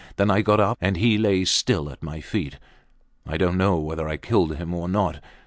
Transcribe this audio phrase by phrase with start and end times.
[0.15, 2.57] Then I got up, and he lay still at my feet.
[3.27, 5.19] I dont know whether I had killed him or not.